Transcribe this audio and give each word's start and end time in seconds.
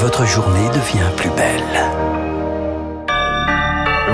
votre 0.00 0.26
journée 0.26 0.68
devient 0.68 1.10
plus 1.16 1.30
belle. 1.30 2.25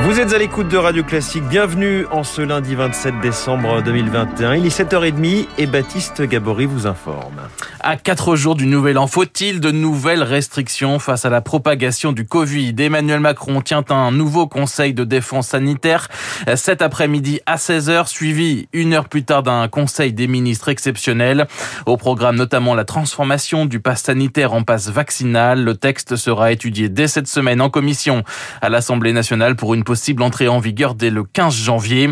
Vous 0.00 0.18
êtes 0.18 0.32
à 0.32 0.38
l'écoute 0.38 0.68
de 0.68 0.78
Radio 0.78 1.04
Classique. 1.04 1.44
Bienvenue 1.44 2.06
en 2.10 2.24
ce 2.24 2.40
lundi 2.40 2.74
27 2.74 3.20
décembre 3.20 3.82
2021. 3.82 4.54
Il 4.54 4.64
est 4.64 4.80
7h30 4.80 5.46
et 5.58 5.66
Baptiste 5.66 6.22
Gabory 6.22 6.64
vous 6.64 6.86
informe. 6.86 7.42
À 7.80 7.96
quatre 7.96 8.34
jours 8.34 8.54
du 8.54 8.64
nouvel 8.66 8.96
an, 8.96 9.06
faut-il 9.06 9.60
de 9.60 9.70
nouvelles 9.70 10.22
restrictions 10.22 10.98
face 10.98 11.26
à 11.26 11.30
la 11.30 11.42
propagation 11.42 12.12
du 12.12 12.24
Covid? 12.24 12.74
Emmanuel 12.78 13.20
Macron 13.20 13.60
tient 13.60 13.84
un 13.90 14.10
nouveau 14.12 14.46
conseil 14.46 14.94
de 14.94 15.04
défense 15.04 15.48
sanitaire 15.48 16.08
cet 16.56 16.80
après-midi 16.80 17.40
à 17.44 17.56
16h, 17.56 18.06
suivi 18.08 18.68
une 18.72 18.94
heure 18.94 19.08
plus 19.08 19.24
tard 19.24 19.42
d'un 19.42 19.68
conseil 19.68 20.14
des 20.14 20.26
ministres 20.26 20.70
exceptionnel. 20.70 21.46
Au 21.84 21.98
programme 21.98 22.36
notamment 22.36 22.74
la 22.74 22.84
transformation 22.84 23.66
du 23.66 23.78
pass 23.78 24.04
sanitaire 24.04 24.54
en 24.54 24.62
passe 24.62 24.88
vaccinal. 24.88 25.62
Le 25.62 25.76
texte 25.76 26.16
sera 26.16 26.50
étudié 26.50 26.88
dès 26.88 27.08
cette 27.08 27.28
semaine 27.28 27.60
en 27.60 27.68
commission 27.68 28.24
à 28.62 28.70
l'Assemblée 28.70 29.12
nationale 29.12 29.54
pour 29.54 29.74
une 29.74 29.81
possible 29.82 30.22
entrée 30.22 30.48
en 30.48 30.58
vigueur 30.58 30.94
dès 30.94 31.10
le 31.10 31.24
15 31.24 31.54
janvier. 31.54 32.10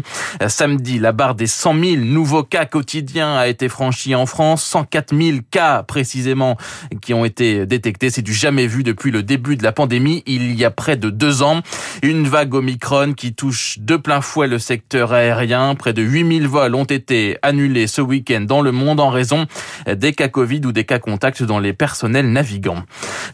Samedi, 0.48 0.98
la 0.98 1.12
barre 1.12 1.34
des 1.34 1.46
100 1.46 1.74
000 1.74 1.96
nouveaux 2.04 2.42
cas 2.42 2.64
quotidiens 2.64 3.34
a 3.36 3.48
été 3.48 3.68
franchie 3.68 4.14
en 4.14 4.26
France. 4.26 4.62
104 4.64 5.16
000 5.16 5.38
cas 5.50 5.82
précisément 5.82 6.56
qui 7.00 7.14
ont 7.14 7.24
été 7.24 7.66
détectés. 7.66 8.10
C'est 8.10 8.22
du 8.22 8.34
jamais 8.34 8.66
vu 8.66 8.82
depuis 8.82 9.10
le 9.10 9.22
début 9.22 9.56
de 9.56 9.62
la 9.62 9.72
pandémie 9.72 10.22
il 10.26 10.54
y 10.54 10.64
a 10.64 10.70
près 10.70 10.96
de 10.96 11.10
deux 11.10 11.42
ans. 11.42 11.60
Une 12.02 12.26
vague 12.26 12.54
Omicron 12.54 13.14
qui 13.14 13.34
touche 13.34 13.78
de 13.78 13.96
plein 13.96 14.20
fouet 14.20 14.48
le 14.48 14.58
secteur 14.58 15.12
aérien. 15.12 15.74
Près 15.74 15.92
de 15.92 16.02
8000 16.02 16.46
vols 16.46 16.74
ont 16.74 16.84
été 16.84 17.38
annulés 17.42 17.86
ce 17.86 18.00
week-end 18.00 18.42
dans 18.42 18.62
le 18.62 18.72
monde 18.72 19.00
en 19.00 19.10
raison 19.10 19.46
des 19.86 20.12
cas 20.12 20.28
Covid 20.28 20.60
ou 20.64 20.72
des 20.72 20.84
cas 20.84 20.98
contacts 20.98 21.42
dans 21.42 21.58
les 21.58 21.72
personnels 21.72 22.30
navigants. 22.30 22.84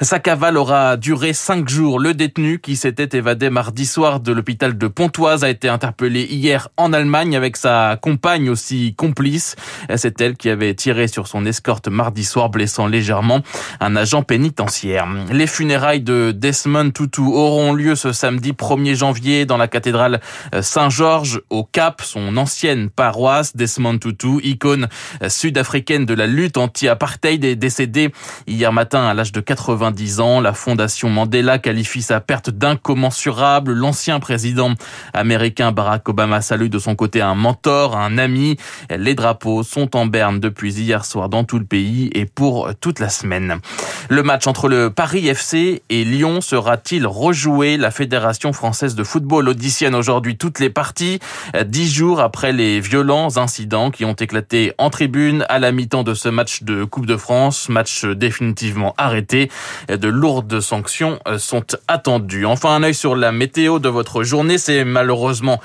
Sa 0.01 0.19
cavale 0.19 0.57
aura 0.57 0.97
duré 0.97 1.33
cinq 1.33 1.69
jours. 1.69 1.99
Le 1.99 2.15
détenu 2.15 2.59
qui 2.59 2.77
s'était 2.77 3.17
évadé 3.17 3.51
mardi 3.51 3.87
soir 3.87 4.21
de 4.27 4.33
l'hôpital 4.33 4.77
de 4.77 4.89
Pontoise 4.89 5.45
a 5.45 5.49
été 5.49 5.69
interpellé 5.69 6.25
hier 6.25 6.69
en 6.77 6.93
Allemagne 6.93 7.37
avec 7.37 7.57
sa 7.57 7.97
compagne 8.01 8.51
aussi 8.51 8.95
complice. 8.97 9.55
C'est 9.95 10.21
elle 10.21 10.37
qui 10.37 10.51
avait 10.51 10.75
tiré 10.75 11.07
sur 11.07 11.29
son 11.29 11.47
escorte 11.47 11.89
mardi 11.89 12.25
soir, 12.25 12.51
blessant 12.51 12.89
légèrement 12.89 13.43
un 13.81 13.95
agent 13.95 14.23
pénitentiaire. 14.23 15.07
Les 15.31 15.47
funérailles 15.47 16.01
de 16.01 16.33
Desmond 16.33 16.91
Tutu 16.91 17.21
auront 17.21 17.73
lieu 17.73 17.95
ce 17.95 18.13
samedi 18.13 18.53
1er 18.53 18.97
janvier 18.97 19.47
dans 19.47 19.57
la 19.57 19.69
cathédrale 19.69 20.21
Saint-Georges 20.61 21.41
au 21.49 21.63
Cap, 21.63 22.03
son 22.03 22.37
ancienne 22.37 22.91
paroisse. 22.91 23.57
Desmond 23.57 23.99
Tutu, 23.99 24.41
icône 24.43 24.89
sud-africaine 25.29 26.05
de 26.05 26.15
la 26.15 26.27
lutte 26.27 26.57
anti-apartheid, 26.57 27.45
est 27.45 27.55
décédé 27.55 28.11
hier 28.49 28.73
matin 28.73 29.07
à 29.07 29.15
l'âge 29.15 29.31
de 29.31 29.41
90 29.41 30.21
ans. 30.21 30.41
La 30.41 30.53
fondation 30.53 31.09
Mandela 31.09 31.59
qualifie 31.59 32.03
sa 32.03 32.21
perte 32.21 32.51
d'incommensurable. 32.51 33.73
L'ancien 33.73 34.16
président 34.21 34.73
américain 35.13 35.73
Barack 35.73 36.09
Obama 36.09 36.41
salue 36.41 36.69
de 36.69 36.79
son 36.79 36.95
côté 36.95 37.21
un 37.21 37.35
mentor, 37.35 37.97
un 37.97 38.19
ami. 38.19 38.57
Les 38.91 39.15
drapeaux 39.15 39.63
sont 39.63 39.97
en 39.97 40.07
berne 40.07 40.41
depuis 40.41 40.75
hier 40.75 41.05
soir 41.05 41.29
dans 41.29 41.45
tout 41.45 41.59
le 41.59 41.65
pays 41.65 42.11
et 42.15 42.27
pour 42.27 42.71
toute 42.81 43.01
la 43.01 43.09
semaine. 43.09 43.61
Le 44.09 44.23
match 44.23 44.47
entre 44.47 44.69
le 44.69 44.91
Paris 44.91 45.27
FC 45.29 45.83
et 45.91 46.05
Lyon 46.05 46.41
sera-t-il 46.41 47.07
rejoué? 47.07 47.77
La 47.77 47.91
Fédération 47.91 48.53
française 48.53 48.95
de 48.95 49.03
football 49.03 49.49
auditionne 49.49 49.95
aujourd'hui 49.95 50.37
toutes 50.37 50.61
les 50.61 50.71
parties, 50.71 51.19
dix 51.65 51.93
jours 51.93 52.21
après 52.21 52.53
les 52.53 52.81
violents 52.81 53.37
incidents 53.37 53.91
qui 53.91 54.05
ont 54.05 54.13
éclaté 54.15 54.73
en 54.79 54.91
tribune 54.91 55.45
à 55.49 55.59
la 55.59 55.73
mi-temps 55.73 56.05
de 56.05 56.15
ce 56.15 56.29
match 56.29 56.63
de 56.63 56.85
Coupe 56.85 57.07
de 57.07 57.17
France, 57.17 57.69
match 57.69 58.05
définitivement 58.05 58.95
arrêté. 58.97 59.51
De 59.89 60.09
lourdes 60.09 60.61
sanctions 60.61 61.19
sont 61.39 61.65
attendues. 61.89 62.47
Enfin, 62.47 62.75
un 62.77 62.83
œil 62.85 62.95
sur 62.95 63.17
la 63.17 63.33
météo 63.33 63.79
de 63.81 63.89
votre 63.89 64.06
journée. 64.23 64.59
C'est 64.59 64.85
malheureusement 64.85 65.61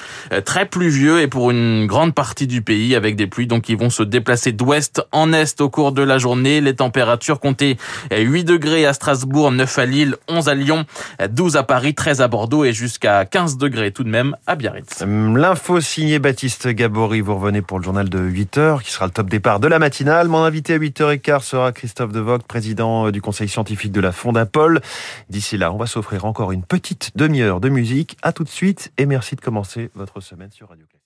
très 0.45 0.65
pluvieux 0.65 1.21
et 1.21 1.27
pour 1.27 1.51
une 1.51 1.87
grande 1.87 2.13
partie 2.13 2.47
du 2.47 2.61
pays 2.61 2.95
avec 2.95 3.15
des 3.15 3.27
pluies 3.27 3.47
donc 3.47 3.63
qui 3.63 3.75
vont 3.75 3.89
se 3.89 4.03
déplacer 4.03 4.51
d'ouest 4.51 5.01
en 5.11 5.33
est 5.33 5.61
au 5.61 5.69
cours 5.69 5.91
de 5.91 6.01
la 6.01 6.17
journée. 6.17 6.61
Les 6.61 6.75
températures 6.75 7.39
comptaient 7.39 7.77
8 8.11 8.43
degrés 8.43 8.85
à 8.85 8.93
Strasbourg, 8.93 9.51
9 9.51 9.79
à 9.79 9.85
Lille, 9.85 10.15
11 10.27 10.49
à 10.49 10.55
Lyon, 10.55 10.85
12 11.29 11.57
à 11.57 11.63
Paris, 11.63 11.93
13 11.93 12.21
à 12.21 12.27
Bordeaux 12.27 12.65
et 12.65 12.73
jusqu'à 12.73 13.25
15 13.25 13.57
degrés 13.57 13.91
tout 13.91 14.03
de 14.03 14.09
même 14.09 14.35
à 14.47 14.55
Biarritz. 14.55 15.03
L'info 15.05 15.81
signée 15.81 16.19
Baptiste 16.19 16.67
Gabory. 16.67 17.21
Vous 17.21 17.35
revenez 17.35 17.61
pour 17.61 17.79
le 17.79 17.83
journal 17.83 18.09
de 18.09 18.19
8 18.19 18.57
h 18.57 18.81
qui 18.83 18.91
sera 18.91 19.05
le 19.05 19.11
top 19.11 19.29
départ 19.29 19.59
de 19.59 19.67
la 19.67 19.79
matinale. 19.79 20.27
Mon 20.27 20.43
invité 20.43 20.73
à 20.73 20.77
8h15 20.77 21.41
sera 21.43 21.71
Christophe 21.71 22.11
Devoc, 22.11 22.43
président 22.43 23.11
du 23.11 23.21
conseil 23.21 23.47
scientifique 23.47 23.91
de 23.91 24.01
la 24.01 24.11
Fondapol. 24.11 24.81
D'ici 25.29 25.57
là, 25.57 25.71
on 25.71 25.77
va 25.77 25.85
s'offrir 25.85 26.25
encore 26.25 26.51
une 26.51 26.63
petite 26.63 27.11
demi-heure 27.15 27.59
de 27.59 27.69
musique. 27.69 28.17
Tout 28.33 28.43
de 28.43 28.49
suite 28.49 28.93
et 28.97 29.05
merci 29.05 29.35
de 29.35 29.41
commencer 29.41 29.91
votre 29.93 30.21
semaine 30.21 30.51
sur 30.51 30.69
Radio 30.69 30.85
Classique. 30.85 31.01